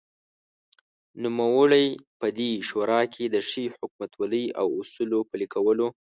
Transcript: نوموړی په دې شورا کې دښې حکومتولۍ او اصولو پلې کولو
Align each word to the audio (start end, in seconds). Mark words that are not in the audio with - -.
نوموړی 1.23 1.87
په 2.19 2.27
دې 2.37 2.51
شورا 2.69 3.01
کې 3.13 3.23
دښې 3.33 3.65
حکومتولۍ 3.73 4.45
او 4.59 4.67
اصولو 4.81 5.19
پلې 5.29 5.47
کولو 5.53 5.87